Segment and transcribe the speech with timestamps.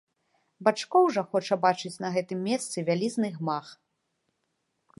[0.67, 3.67] Бачкоў жа хоча бачыць на гэтым месцы вялізны гмах.